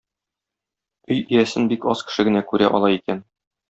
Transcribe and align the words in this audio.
Өй 1.13 1.19
иясен 1.33 1.71
бик 1.75 1.87
аз 1.95 2.05
кеше 2.11 2.29
генә 2.33 2.47
күрә 2.53 2.77
ала 2.79 2.95
икән. 3.01 3.27